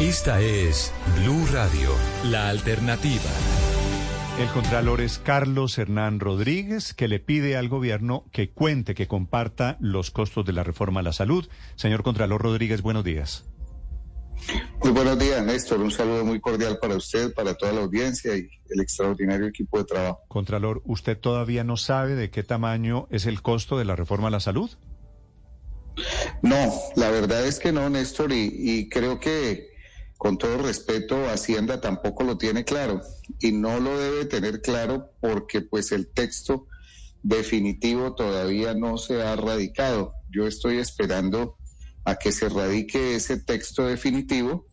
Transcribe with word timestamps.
Esta 0.00 0.42
es 0.42 0.92
Blue 1.22 1.46
Radio, 1.50 1.88
la 2.24 2.50
alternativa. 2.50 3.30
El 4.38 4.46
contralor 4.48 5.00
es 5.00 5.18
Carlos 5.18 5.78
Hernán 5.78 6.20
Rodríguez, 6.20 6.92
que 6.92 7.08
le 7.08 7.18
pide 7.18 7.56
al 7.56 7.70
gobierno 7.70 8.26
que 8.30 8.50
cuente, 8.50 8.94
que 8.94 9.08
comparta 9.08 9.78
los 9.80 10.10
costos 10.10 10.44
de 10.44 10.52
la 10.52 10.64
reforma 10.64 11.00
a 11.00 11.02
la 11.02 11.14
salud. 11.14 11.48
Señor 11.76 12.02
Contralor 12.02 12.42
Rodríguez, 12.42 12.82
buenos 12.82 13.04
días. 13.04 13.46
Muy 14.82 14.92
buenos 14.92 15.18
días, 15.18 15.42
Néstor. 15.42 15.80
Un 15.80 15.90
saludo 15.90 16.26
muy 16.26 16.40
cordial 16.40 16.78
para 16.78 16.94
usted, 16.94 17.32
para 17.32 17.54
toda 17.54 17.72
la 17.72 17.80
audiencia 17.80 18.36
y 18.36 18.50
el 18.68 18.80
extraordinario 18.82 19.46
equipo 19.46 19.78
de 19.78 19.84
trabajo. 19.84 20.20
Contralor, 20.28 20.82
¿usted 20.84 21.18
todavía 21.18 21.64
no 21.64 21.78
sabe 21.78 22.16
de 22.16 22.28
qué 22.28 22.42
tamaño 22.42 23.08
es 23.10 23.24
el 23.24 23.40
costo 23.40 23.78
de 23.78 23.86
la 23.86 23.96
reforma 23.96 24.28
a 24.28 24.32
la 24.32 24.40
salud? 24.40 24.70
No, 26.42 26.70
la 26.96 27.08
verdad 27.08 27.46
es 27.46 27.58
que 27.58 27.72
no, 27.72 27.88
Néstor, 27.88 28.30
y, 28.34 28.52
y 28.52 28.90
creo 28.90 29.18
que 29.20 29.74
con 30.16 30.38
todo 30.38 30.58
respeto, 30.58 31.28
Hacienda 31.28 31.80
tampoco 31.80 32.24
lo 32.24 32.38
tiene 32.38 32.64
claro 32.64 33.02
y 33.38 33.52
no 33.52 33.80
lo 33.80 33.98
debe 33.98 34.24
tener 34.24 34.62
claro 34.62 35.12
porque 35.20 35.60
pues 35.60 35.92
el 35.92 36.08
texto 36.08 36.66
definitivo 37.22 38.14
todavía 38.14 38.74
no 38.74 38.98
se 38.98 39.22
ha 39.22 39.36
radicado. 39.36 40.14
Yo 40.30 40.46
estoy 40.46 40.78
esperando 40.78 41.58
a 42.04 42.16
que 42.16 42.32
se 42.32 42.48
radique 42.48 43.16
ese 43.16 43.38
texto 43.38 43.86
definitivo 43.86 44.66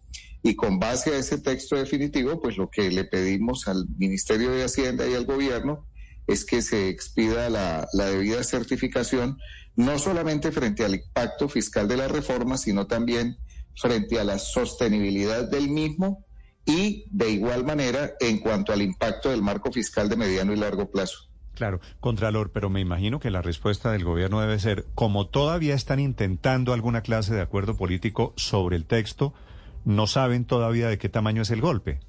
y 0.43 0.55
con 0.55 0.79
base 0.79 1.11
a 1.11 1.17
ese 1.17 1.39
texto 1.39 1.75
definitivo, 1.75 2.39
pues 2.41 2.57
lo 2.57 2.69
que 2.69 2.89
le 2.91 3.05
pedimos 3.05 3.67
al 3.67 3.87
Ministerio 3.97 4.51
de 4.51 4.63
Hacienda 4.63 5.07
y 5.07 5.13
al 5.13 5.25
gobierno 5.25 5.87
es 6.27 6.45
que 6.45 6.61
se 6.61 6.89
expida 6.89 7.49
la, 7.49 7.87
la 7.93 8.05
debida 8.05 8.43
certificación, 8.43 9.37
no 9.75 9.99
solamente 9.99 10.51
frente 10.51 10.85
al 10.85 10.95
impacto 10.95 11.49
fiscal 11.49 11.87
de 11.87 11.97
la 11.97 12.07
reforma, 12.07 12.57
sino 12.57 12.87
también 12.87 13.37
frente 13.75 14.19
a 14.19 14.23
la 14.23 14.39
sostenibilidad 14.39 15.49
del 15.49 15.69
mismo 15.69 16.25
y 16.65 17.05
de 17.11 17.29
igual 17.29 17.65
manera 17.65 18.13
en 18.19 18.39
cuanto 18.39 18.71
al 18.73 18.81
impacto 18.81 19.29
del 19.29 19.41
marco 19.41 19.71
fiscal 19.71 20.09
de 20.09 20.15
mediano 20.15 20.53
y 20.53 20.57
largo 20.57 20.89
plazo. 20.89 21.29
Claro, 21.53 21.81
Contralor, 21.99 22.51
pero 22.51 22.69
me 22.69 22.79
imagino 22.79 23.19
que 23.19 23.29
la 23.29 23.41
respuesta 23.41 23.91
del 23.91 24.03
gobierno 24.03 24.41
debe 24.41 24.59
ser, 24.59 24.85
como 24.95 25.27
todavía 25.27 25.75
están 25.75 25.99
intentando 25.99 26.73
alguna 26.73 27.01
clase 27.01 27.33
de 27.33 27.41
acuerdo 27.41 27.77
político 27.77 28.33
sobre 28.37 28.75
el 28.75 28.85
texto, 28.85 29.33
no 29.85 30.07
saben 30.07 30.45
todavía 30.45 30.87
de 30.87 30.97
qué 30.97 31.09
tamaño 31.09 31.43
es 31.43 31.51
el 31.51 31.61
golpe. 31.61 31.99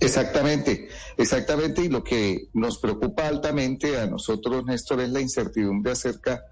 Exactamente, 0.00 0.88
exactamente, 1.16 1.82
y 1.84 1.88
lo 1.88 2.02
que 2.02 2.48
nos 2.54 2.78
preocupa 2.78 3.28
altamente 3.28 4.00
a 4.00 4.06
nosotros, 4.06 4.64
Néstor, 4.64 5.00
es 5.00 5.10
la 5.10 5.20
incertidumbre 5.20 5.92
acerca 5.92 6.42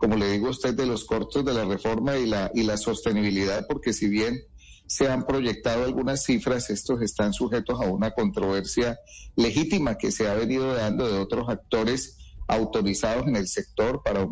como 0.00 0.16
le 0.16 0.32
digo 0.32 0.46
a 0.46 0.50
usted, 0.50 0.72
de 0.72 0.86
los 0.86 1.04
cortos 1.04 1.44
de 1.44 1.52
la 1.52 1.66
reforma 1.66 2.16
y 2.16 2.24
la, 2.24 2.50
y 2.54 2.62
la 2.62 2.78
sostenibilidad, 2.78 3.66
porque 3.68 3.92
si 3.92 4.08
bien 4.08 4.40
se 4.86 5.08
han 5.08 5.26
proyectado 5.26 5.84
algunas 5.84 6.24
cifras, 6.24 6.70
estos 6.70 7.02
están 7.02 7.34
sujetos 7.34 7.78
a 7.82 7.84
una 7.84 8.12
controversia 8.12 8.98
legítima 9.36 9.98
que 9.98 10.10
se 10.10 10.26
ha 10.26 10.32
venido 10.32 10.72
dando 10.72 11.06
de 11.06 11.18
otros 11.18 11.50
actores 11.50 12.16
autorizados 12.48 13.28
en 13.28 13.36
el 13.36 13.46
sector 13.46 14.02
para, 14.02 14.26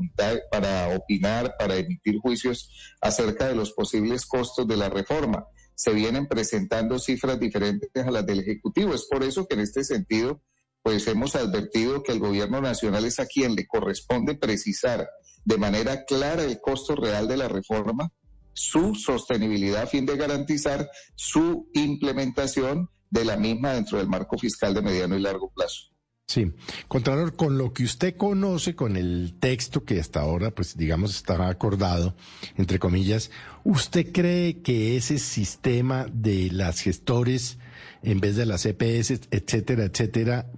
para 0.50 0.96
opinar, 0.96 1.54
para 1.58 1.76
emitir 1.76 2.18
juicios 2.18 2.70
acerca 3.02 3.46
de 3.46 3.54
los 3.54 3.72
posibles 3.72 4.24
costos 4.24 4.66
de 4.66 4.78
la 4.78 4.88
reforma. 4.88 5.44
Se 5.74 5.92
vienen 5.92 6.26
presentando 6.28 6.98
cifras 6.98 7.38
diferentes 7.38 8.06
a 8.06 8.10
las 8.10 8.24
del 8.24 8.40
Ejecutivo. 8.40 8.94
Es 8.94 9.04
por 9.04 9.22
eso 9.22 9.46
que 9.46 9.54
en 9.54 9.60
este 9.60 9.84
sentido, 9.84 10.42
pues 10.82 11.06
hemos 11.08 11.36
advertido 11.36 12.02
que 12.02 12.12
el 12.12 12.20
Gobierno 12.20 12.62
Nacional 12.62 13.04
es 13.04 13.20
a 13.20 13.26
quien 13.26 13.54
le 13.54 13.66
corresponde 13.66 14.34
precisar 14.34 15.06
de 15.48 15.56
manera 15.56 16.04
clara 16.04 16.44
el 16.44 16.60
costo 16.60 16.94
real 16.94 17.26
de 17.26 17.38
la 17.38 17.48
reforma, 17.48 18.12
su 18.52 18.94
sostenibilidad 18.94 19.84
a 19.84 19.86
fin 19.86 20.04
de 20.04 20.14
garantizar 20.14 20.90
su 21.14 21.70
implementación 21.72 22.90
de 23.08 23.24
la 23.24 23.38
misma 23.38 23.72
dentro 23.72 23.96
del 23.96 24.08
marco 24.08 24.36
fiscal 24.36 24.74
de 24.74 24.82
mediano 24.82 25.16
y 25.16 25.22
largo 25.22 25.50
plazo. 25.50 25.84
Sí, 26.26 26.52
Contralor, 26.86 27.34
con 27.34 27.56
lo 27.56 27.72
que 27.72 27.84
usted 27.84 28.14
conoce, 28.14 28.76
con 28.76 28.98
el 28.98 29.36
texto 29.40 29.84
que 29.84 29.98
hasta 29.98 30.20
ahora, 30.20 30.50
pues 30.50 30.76
digamos, 30.76 31.16
está 31.16 31.48
acordado, 31.48 32.14
entre 32.58 32.78
comillas, 32.78 33.30
¿usted 33.64 34.12
cree 34.12 34.60
que 34.60 34.98
ese 34.98 35.18
sistema 35.18 36.08
de 36.12 36.50
las 36.52 36.80
gestores, 36.80 37.56
en 38.02 38.20
vez 38.20 38.36
de 38.36 38.44
las 38.44 38.66
EPS, 38.66 39.28
etcétera, 39.30 39.84
etcétera, 39.84 40.52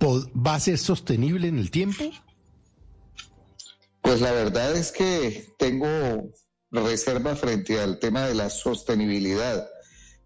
va 0.00 0.54
a 0.54 0.60
ser 0.60 0.78
sostenible 0.78 1.48
en 1.48 1.58
el 1.58 1.72
tiempo? 1.72 2.04
Pues 4.10 4.22
la 4.22 4.32
verdad 4.32 4.74
es 4.74 4.90
que 4.90 5.54
tengo 5.56 5.86
reserva 6.72 7.36
frente 7.36 7.78
al 7.78 8.00
tema 8.00 8.26
de 8.26 8.34
la 8.34 8.50
sostenibilidad, 8.50 9.68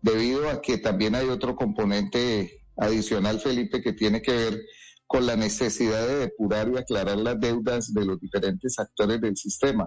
debido 0.01 0.49
a 0.49 0.63
que 0.63 0.79
también 0.79 1.15
hay 1.15 1.29
otro 1.29 1.55
componente 1.55 2.63
adicional, 2.79 3.41
Felipe, 3.41 3.83
que 3.83 3.93
tiene 3.93 4.23
que 4.23 4.33
ver 4.33 4.63
con 5.07 5.27
la 5.27 5.37
necesidad 5.37 6.09
de 6.09 6.17
depurar 6.17 6.71
y 6.73 6.79
aclarar 6.79 7.19
las 7.19 7.39
deudas 7.39 7.93
de 7.93 8.07
los 8.07 8.19
diferentes 8.19 8.79
actores 8.79 9.21
del 9.21 9.37
sistema. 9.37 9.87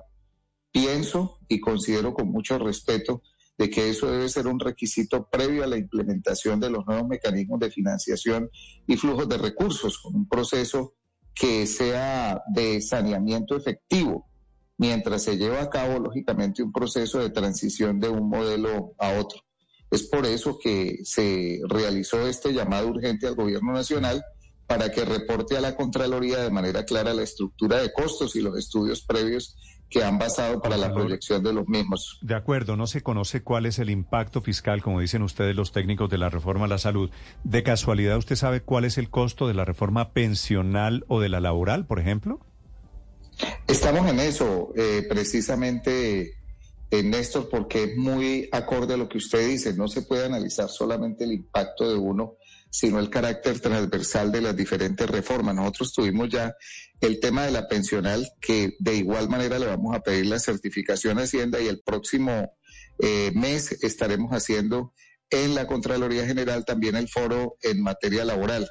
Pienso 0.72 1.40
y 1.48 1.60
considero 1.60 2.14
con 2.14 2.32
mucho 2.32 2.60
respeto 2.60 3.24
de 3.58 3.68
que 3.72 3.90
eso 3.90 4.12
debe 4.12 4.30
ser 4.30 4.46
un 4.46 4.60
requisito 4.60 5.28
previo 5.28 5.64
a 5.64 5.68
la 5.68 5.78
implementación 5.78 6.60
de 6.60 6.70
los 6.70 6.86
nuevos 6.86 7.08
mecanismos 7.08 7.60
de 7.60 7.72
financiación 7.72 8.48
y 8.86 8.96
flujos 8.96 9.28
de 9.28 9.40
recursos, 9.40 9.98
con 9.98 10.14
un 10.14 10.30
proceso 10.30 10.97
que 11.40 11.68
sea 11.68 12.42
de 12.48 12.82
saneamiento 12.82 13.56
efectivo, 13.56 14.28
mientras 14.78 15.24
se 15.24 15.38
lleva 15.38 15.62
a 15.62 15.70
cabo, 15.70 16.00
lógicamente, 16.00 16.64
un 16.64 16.72
proceso 16.72 17.20
de 17.20 17.30
transición 17.30 18.00
de 18.00 18.10
un 18.10 18.30
modelo 18.30 18.94
a 18.98 19.12
otro. 19.20 19.42
Es 19.90 20.04
por 20.04 20.26
eso 20.26 20.58
que 20.62 21.00
se 21.04 21.60
realizó 21.68 22.28
este 22.28 22.54
llamado 22.54 22.90
urgente 22.90 23.28
al 23.28 23.36
Gobierno 23.36 23.74
Nacional 23.74 24.24
para 24.68 24.92
que 24.92 25.06
reporte 25.06 25.58
a 25.58 25.62
la 25.62 25.76
Contraloría 25.76 26.40
de 26.40 26.52
manera 26.52 26.86
clara 26.86 27.14
la 27.14 27.24
estructura 27.24 27.78
de 27.78 27.92
costos 27.94 28.36
y 28.36 28.42
los 28.42 28.58
estudios 28.58 29.02
previos 29.02 29.56
que 29.90 30.04
han 30.04 30.18
basado 30.18 30.62
para 30.62 30.76
la 30.76 30.94
proyección 30.94 31.42
de 31.44 31.54
los 31.54 31.68
mismos. 31.68 32.20
De 32.22 32.36
acuerdo, 32.36 32.76
no 32.76 32.88
se 32.88 33.02
conoce 33.02 33.42
cuál 33.42 33.66
es 33.66 33.80
el 33.80 33.90
impacto 33.90 34.42
fiscal, 34.42 34.82
como 34.82 35.00
dicen 35.00 35.22
ustedes 35.22 35.56
los 35.56 35.72
técnicos 35.72 36.10
de 36.10 36.18
la 36.18 36.30
reforma 36.30 36.66
a 36.66 36.68
la 36.68 36.78
salud. 36.78 37.10
¿De 37.46 37.64
casualidad 37.64 38.18
usted 38.18 38.36
sabe 38.36 38.62
cuál 38.62 38.84
es 38.84 38.98
el 38.98 39.10
costo 39.10 39.48
de 39.48 39.54
la 39.54 39.64
reforma 39.64 40.12
pensional 40.12 41.06
o 41.08 41.22
de 41.22 41.30
la 41.30 41.40
laboral, 41.40 41.86
por 41.86 42.00
ejemplo? 42.00 42.42
Estamos 43.68 44.10
en 44.10 44.20
eso, 44.20 44.74
eh, 44.76 45.06
precisamente, 45.08 46.34
eh, 46.92 47.04
Néstor, 47.04 47.50
porque 47.50 47.84
es 47.84 47.98
muy 47.98 48.50
acorde 48.52 48.94
a 48.94 48.98
lo 48.98 49.10
que 49.10 49.18
usted 49.18 49.48
dice. 49.48 49.74
No 49.74 49.88
se 49.88 50.04
puede 50.04 50.26
analizar 50.26 50.70
solamente 50.70 51.24
el 51.24 51.34
impacto 51.34 51.90
de 51.90 51.96
uno 51.96 52.38
sino 52.70 53.00
el 53.00 53.10
carácter 53.10 53.60
transversal 53.60 54.32
de 54.32 54.42
las 54.42 54.56
diferentes 54.56 55.10
reformas. 55.10 55.56
Nosotros 55.56 55.94
tuvimos 55.94 56.30
ya 56.30 56.56
el 57.02 57.20
tema 57.20 57.46
de 57.46 57.52
la 57.52 57.68
pensional, 57.68 58.28
que 58.42 58.76
de 58.80 58.96
igual 58.96 59.30
manera 59.30 59.60
le 59.60 59.68
vamos 59.68 59.96
a 59.96 60.02
pedir 60.02 60.26
la 60.28 60.40
certificación 60.40 61.20
a 61.20 61.24
Hacienda 61.24 61.62
y 61.62 61.68
el 61.68 61.82
próximo 61.82 62.54
eh, 63.00 63.32
mes 63.36 63.72
estaremos 63.84 64.32
haciendo 64.32 64.94
en 65.30 65.56
la 65.56 65.68
Contraloría 65.68 66.26
General 66.26 66.66
también 66.66 66.96
el 66.96 67.10
foro 67.10 67.58
en 67.62 67.82
materia 67.82 68.24
laboral 68.26 68.68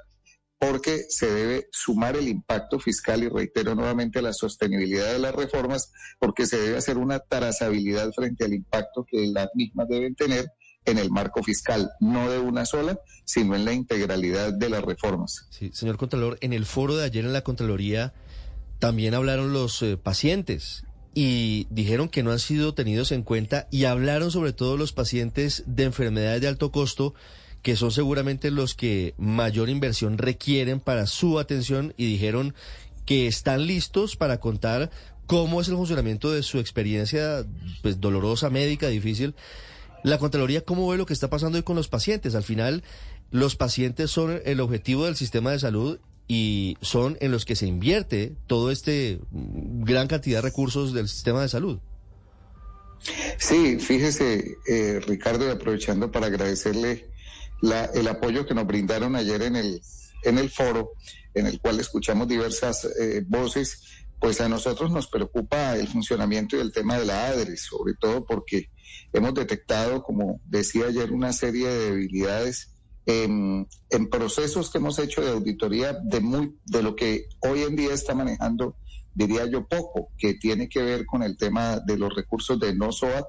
porque 0.58 1.04
se 1.08 1.30
debe 1.30 1.68
sumar 1.70 2.16
el 2.16 2.28
impacto 2.28 2.78
fiscal 2.78 3.22
y 3.22 3.28
reitero 3.28 3.74
nuevamente 3.74 4.22
la 4.22 4.32
sostenibilidad 4.32 5.12
de 5.12 5.18
las 5.18 5.34
reformas, 5.34 5.92
porque 6.18 6.46
se 6.46 6.58
debe 6.58 6.78
hacer 6.78 6.96
una 6.96 7.18
trazabilidad 7.18 8.10
frente 8.12 8.44
al 8.44 8.54
impacto 8.54 9.04
que 9.10 9.26
las 9.26 9.48
mismas 9.54 9.88
deben 9.88 10.14
tener 10.14 10.50
en 10.86 10.98
el 10.98 11.10
marco 11.10 11.42
fiscal, 11.42 11.90
no 12.00 12.30
de 12.30 12.38
una 12.38 12.64
sola, 12.64 12.98
sino 13.24 13.56
en 13.56 13.64
la 13.64 13.72
integralidad 13.72 14.52
de 14.52 14.70
las 14.70 14.82
reformas. 14.82 15.46
Sí, 15.50 15.70
señor 15.74 15.98
Contralor, 15.98 16.38
en 16.40 16.52
el 16.52 16.64
foro 16.64 16.96
de 16.96 17.04
ayer 17.04 17.24
en 17.24 17.32
la 17.32 17.42
Contraloría 17.42 18.14
también 18.78 19.14
hablaron 19.14 19.52
los 19.52 19.82
eh, 19.82 19.96
pacientes 19.96 20.84
y 21.12 21.66
dijeron 21.70 22.08
que 22.08 22.22
no 22.22 22.30
han 22.30 22.38
sido 22.38 22.74
tenidos 22.74 23.10
en 23.10 23.22
cuenta 23.22 23.68
y 23.70 23.84
hablaron 23.84 24.30
sobre 24.30 24.52
todo 24.52 24.76
los 24.76 24.92
pacientes 24.92 25.64
de 25.66 25.84
enfermedades 25.84 26.42
de 26.42 26.48
alto 26.48 26.70
costo 26.70 27.14
que 27.66 27.74
son 27.74 27.91
seguramente 27.91 28.53
los 28.53 28.77
que 28.77 29.15
mayor 29.18 29.68
inversión 29.68 30.18
requieren 30.18 30.78
para 30.78 31.09
su 31.09 31.41
atención 31.41 31.95
y 31.97 32.07
dijeron 32.07 32.54
que 33.04 33.27
están 33.27 33.66
listos 33.66 34.15
para 34.15 34.39
contar 34.39 34.92
cómo 35.27 35.60
es 35.60 35.66
el 35.66 35.74
funcionamiento 35.74 36.30
de 36.30 36.45
su 36.45 36.60
experiencia 36.60 37.45
pues 37.83 38.01
dolorosa, 38.01 38.51
médica, 38.51 38.86
difícil 38.86 39.34
la 40.04 40.18
Contraloría, 40.18 40.60
¿cómo 40.60 40.86
ve 40.86 40.97
lo 40.97 41.07
que 41.07 41.13
está 41.13 41.28
pasando 41.28 41.59
hoy 41.59 41.65
con 41.65 41.74
los 41.74 41.89
pacientes? 41.89 42.36
Al 42.36 42.45
final, 42.45 42.84
los 43.33 43.57
pacientes 43.57 44.12
son 44.12 44.41
el 44.45 44.60
objetivo 44.60 45.07
del 45.07 45.16
sistema 45.16 45.51
de 45.51 45.59
salud 45.59 45.98
y 46.28 46.78
son 46.83 47.19
en 47.21 47.33
los 47.33 47.45
que 47.45 47.57
se 47.57 47.66
invierte 47.66 48.36
todo 48.47 48.71
este 48.71 49.19
mm, 49.33 49.83
gran 49.83 50.07
cantidad 50.07 50.39
de 50.39 50.51
recursos 50.51 50.95
del 50.95 51.09
sistema 51.09 51.42
de 51.42 51.48
salud. 51.48 51.80
Sí, 53.39 53.80
fíjese, 53.80 54.57
eh, 54.69 55.01
Ricardo, 55.04 55.51
aprovechando 55.51 56.12
para 56.12 56.27
agradecerle 56.27 57.16
el 57.62 58.08
apoyo 58.08 58.47
que 58.47 58.54
nos 58.54 58.66
brindaron 58.66 59.16
ayer 59.16 59.42
en 59.42 59.56
el, 59.56 59.80
en 60.24 60.38
el 60.38 60.50
foro, 60.50 60.92
en 61.34 61.47
el 61.47 61.60
cual 61.60 61.80
escuchamos 61.80 62.28
diversas 62.28 62.84
eh, 62.84 63.24
voces, 63.26 63.82
pues 64.18 64.41
a 64.41 64.48
nosotros 64.48 64.91
nos 64.91 65.08
preocupa 65.08 65.76
el 65.76 65.88
funcionamiento 65.88 66.56
y 66.56 66.60
el 66.60 66.72
tema 66.72 66.98
de 66.98 67.04
la 67.04 67.26
ADRE, 67.26 67.56
sobre 67.56 67.94
todo 67.94 68.24
porque 68.24 68.70
hemos 69.12 69.34
detectado, 69.34 70.03
como 70.03 70.41
decía 70.44 70.86
ayer, 70.86 71.12
una 71.12 71.32
serie 71.32 71.68
de 71.68 71.91
debilidades 71.91 72.72
en, 73.04 73.68
en 73.91 74.10
procesos 74.10 74.70
que 74.70 74.78
hemos 74.78 74.98
hecho 74.98 75.22
de 75.22 75.30
auditoría 75.30 75.92
de, 75.92 76.20
muy, 76.20 76.59
de 76.64 76.82
lo 76.82 76.97
que 76.97 77.28
hoy 77.41 77.62
en 77.62 77.76
día 77.76 77.94
está 77.94 78.14
manejando, 78.14 78.76
diría 79.14 79.47
yo, 79.47 79.66
poco, 79.66 80.09
que 80.18 80.34
tiene 80.34 80.68
que 80.68 80.82
ver 80.82 81.06
con 81.06 81.22
el 81.22 81.36
tema 81.36 81.80
de 81.80 81.97
los 81.97 82.14
recursos 82.14 82.59
de 82.59 82.74
no 82.74 82.92
SOAT 82.92 83.26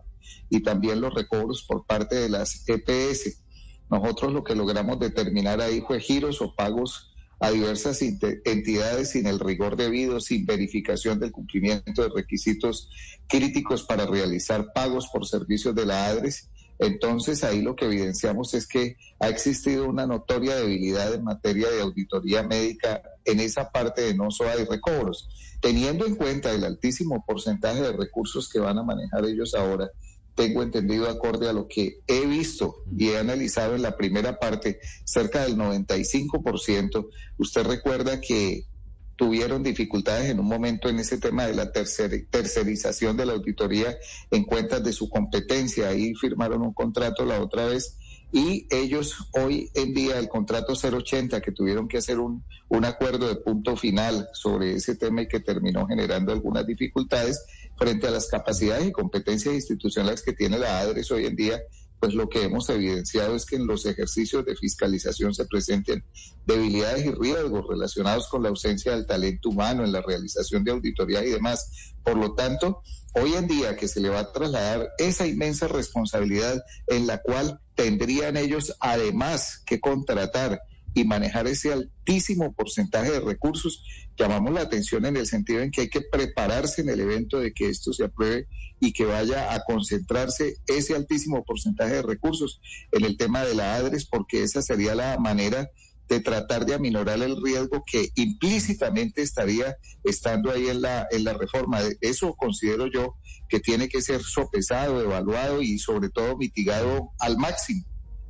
y 0.49 0.61
también 0.61 1.01
los 1.01 1.13
recobros 1.13 1.63
por 1.67 1.85
parte 1.85 2.15
de 2.15 2.29
las 2.29 2.67
EPS. 2.67 3.43
Nosotros 3.89 4.33
lo 4.33 4.43
que 4.43 4.55
logramos 4.55 4.99
determinar 4.99 5.61
ahí 5.61 5.81
fue 5.81 5.99
giros 5.99 6.41
o 6.41 6.53
pagos 6.53 7.13
a 7.39 7.51
diversas 7.51 8.01
entidades 8.01 9.11
sin 9.11 9.27
el 9.27 9.39
rigor 9.39 9.75
debido, 9.75 10.19
sin 10.19 10.45
verificación 10.45 11.19
del 11.19 11.31
cumplimiento 11.31 12.01
de 12.01 12.09
requisitos 12.09 12.89
críticos 13.27 13.83
para 13.83 14.05
realizar 14.05 14.73
pagos 14.73 15.07
por 15.07 15.27
servicios 15.27 15.75
de 15.75 15.85
la 15.85 16.07
ADRES. 16.07 16.49
Entonces 16.79 17.43
ahí 17.43 17.61
lo 17.61 17.75
que 17.75 17.85
evidenciamos 17.85 18.53
es 18.53 18.67
que 18.67 18.97
ha 19.19 19.29
existido 19.29 19.87
una 19.87 20.05
notoria 20.05 20.55
debilidad 20.55 21.13
en 21.13 21.23
materia 21.23 21.69
de 21.69 21.81
auditoría 21.81 22.43
médica 22.43 23.01
en 23.25 23.39
esa 23.39 23.71
parte 23.71 24.01
de 24.01 24.15
no 24.15 24.29
SOA 24.29 24.61
y 24.61 24.65
recobros. 24.65 25.27
Teniendo 25.59 26.05
en 26.05 26.15
cuenta 26.15 26.51
el 26.51 26.63
altísimo 26.63 27.23
porcentaje 27.25 27.81
de 27.81 27.93
recursos 27.93 28.49
que 28.49 28.59
van 28.59 28.77
a 28.77 28.83
manejar 28.83 29.25
ellos 29.25 29.55
ahora, 29.55 29.89
tengo 30.37 30.61
entendido 30.61 31.09
acorde 31.09 31.49
a 31.49 31.53
lo 31.53 31.67
que 31.67 32.01
he 32.05 32.27
visto 32.27 32.83
y 32.95 33.09
he 33.09 33.17
analizado 33.17 33.75
en 33.75 33.81
la 33.81 33.97
primera 33.97 34.37
parte, 34.37 34.79
cerca 35.03 35.41
del 35.41 35.57
95%. 35.57 37.09
Usted 37.39 37.63
recuerda 37.63 38.21
que 38.21 38.67
tuvieron 39.15 39.63
dificultades 39.63 40.29
en 40.29 40.39
un 40.39 40.45
momento 40.45 40.89
en 40.89 40.99
ese 40.99 41.17
tema 41.17 41.47
de 41.47 41.55
la 41.55 41.71
tercerización 41.71 43.17
de 43.17 43.25
la 43.25 43.33
auditoría 43.33 43.97
en 44.29 44.43
cuentas 44.43 44.83
de 44.83 44.93
su 44.93 45.09
competencia. 45.09 45.89
Ahí 45.89 46.13
firmaron 46.13 46.61
un 46.61 46.73
contrato 46.73 47.25
la 47.25 47.41
otra 47.41 47.65
vez 47.65 47.97
y 48.31 48.67
ellos 48.69 49.15
hoy 49.33 49.69
en 49.73 49.93
día 49.93 50.19
el 50.19 50.27
contrato 50.27 50.73
080 50.73 51.41
que 51.41 51.51
tuvieron 51.51 51.87
que 51.87 51.97
hacer 51.97 52.19
un, 52.19 52.43
un 52.69 52.85
acuerdo 52.85 53.27
de 53.27 53.35
punto 53.35 53.75
final 53.75 54.27
sobre 54.33 54.73
ese 54.73 54.95
tema 54.95 55.21
y 55.21 55.27
que 55.27 55.39
terminó 55.39 55.87
generando 55.87 56.33
algunas 56.33 56.65
dificultades 56.65 57.45
frente 57.77 58.07
a 58.07 58.11
las 58.11 58.27
capacidades 58.27 58.87
y 58.87 58.91
competencias 58.91 59.53
institucionales 59.55 60.21
que 60.21 60.33
tiene 60.33 60.57
la 60.57 60.79
ADRES 60.79 61.11
hoy 61.11 61.25
en 61.25 61.35
día, 61.35 61.61
pues 61.99 62.13
lo 62.13 62.29
que 62.29 62.43
hemos 62.43 62.69
evidenciado 62.69 63.35
es 63.35 63.45
que 63.45 63.55
en 63.55 63.67
los 63.67 63.85
ejercicios 63.85 64.45
de 64.45 64.55
fiscalización 64.55 65.33
se 65.33 65.45
presenten 65.45 66.03
debilidades 66.45 67.05
y 67.05 67.11
riesgos 67.11 67.65
relacionados 67.67 68.27
con 68.27 68.43
la 68.43 68.49
ausencia 68.49 68.91
del 68.91 69.05
talento 69.05 69.49
humano 69.49 69.83
en 69.83 69.91
la 69.91 70.01
realización 70.01 70.63
de 70.63 70.71
auditoría 70.71 71.23
y 71.25 71.29
demás. 71.29 71.93
Por 72.03 72.17
lo 72.17 72.33
tanto, 72.35 72.81
hoy 73.13 73.33
en 73.33 73.47
día 73.47 73.75
que 73.75 73.87
se 73.87 73.99
le 73.99 74.09
va 74.09 74.19
a 74.19 74.31
trasladar 74.31 74.89
esa 74.97 75.25
inmensa 75.25 75.67
responsabilidad 75.67 76.61
en 76.87 77.07
la 77.07 77.21
cual 77.21 77.59
tendrían 77.75 78.37
ellos 78.37 78.75
además 78.79 79.63
que 79.65 79.79
contratar 79.79 80.61
y 80.97 81.05
manejar 81.05 81.45
ese 81.45 81.71
altísimo 81.71 82.53
porcentaje 82.53 83.11
de 83.11 83.19
recursos, 83.19 83.83
llamamos 84.17 84.51
la 84.51 84.61
atención 84.61 85.05
en 85.05 85.15
el 85.15 85.27
sentido 85.27 85.61
en 85.61 85.69
que 85.69 85.81
hay 85.81 85.89
que 85.89 86.01
prepararse 86.01 86.81
en 86.81 86.89
el 86.89 86.99
evento 86.99 87.39
de 87.39 87.53
que 87.53 87.69
esto 87.69 87.93
se 87.93 88.05
apruebe 88.05 88.47
y 88.79 88.93
que 88.93 89.05
vaya 89.05 89.53
a 89.53 89.61
concentrarse 89.63 90.55
ese 90.65 90.95
altísimo 90.95 91.43
porcentaje 91.45 91.93
de 91.93 92.01
recursos 92.01 92.59
en 92.91 93.05
el 93.05 93.15
tema 93.15 93.45
de 93.45 93.53
la 93.53 93.75
ADRES, 93.75 94.07
porque 94.07 94.41
esa 94.41 94.63
sería 94.63 94.95
la 94.95 95.19
manera 95.19 95.69
de 96.09 96.19
tratar 96.19 96.65
de 96.65 96.73
aminorar 96.73 97.21
el 97.21 97.39
riesgo 97.43 97.83
que 97.85 98.09
implícitamente 98.15 99.21
estaría 99.21 99.77
estando 100.03 100.51
ahí 100.51 100.67
en 100.67 100.81
la, 100.81 101.05
en 101.11 101.25
la 101.25 101.33
reforma. 101.33 101.79
Eso 102.01 102.33
considero 102.35 102.87
yo 102.91 103.17
que 103.49 103.59
tiene 103.59 103.87
que 103.87 104.01
ser 104.01 104.23
sopesado, 104.23 104.99
evaluado 104.99 105.61
y 105.61 105.77
sobre 105.77 106.09
todo 106.09 106.37
mitigado 106.37 107.11
al 107.19 107.37
máximo 107.37 107.85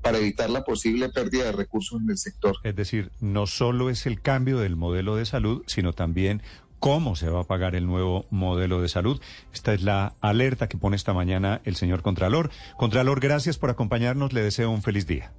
para 0.08 0.20
evitar 0.20 0.50
la 0.50 0.64
posible 0.64 1.10
pérdida 1.10 1.44
de 1.44 1.52
recursos 1.52 2.00
en 2.02 2.10
el 2.10 2.18
sector. 2.18 2.56
Es 2.64 2.78
decir, 2.78 3.12
no 3.20 3.46
solo 3.46 3.90
es 3.90 4.06
el 4.06 4.22
cambio 4.22 4.58
del 4.60 4.78
modelo 4.78 5.18
de 5.18 5.26
salud, 5.26 5.64
sino 5.68 5.92
también 5.92 6.42
cómo 6.80 7.18
se 7.18 7.30
va 7.30 7.42
a 7.42 7.44
pagar 7.44 7.76
el 7.76 7.86
nuevo 7.86 8.26
modelo 8.30 8.82
de 8.82 8.88
salud. 8.88 9.20
Esta 9.54 9.74
es 9.74 9.82
la 9.82 10.16
alerta 10.22 10.70
que 10.70 10.78
pone 10.78 10.96
esta 10.96 11.14
mañana 11.14 11.60
el 11.66 11.76
señor 11.76 12.04
Contralor. 12.04 12.52
Contralor, 12.78 13.20
gracias 13.20 13.58
por 13.58 13.70
acompañarnos. 13.70 14.32
Le 14.32 14.42
deseo 14.42 14.72
un 14.72 14.82
feliz 14.82 15.08
día. 15.08 15.34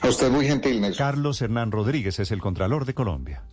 A 0.00 0.08
usted 0.08 0.32
muy 0.32 0.46
gentil, 0.46 0.80
Nelson. 0.80 1.06
Carlos 1.06 1.40
Hernán 1.40 1.70
Rodríguez 1.70 2.18
es 2.18 2.32
el 2.32 2.40
Contralor 2.40 2.86
de 2.86 2.94
Colombia. 2.94 3.44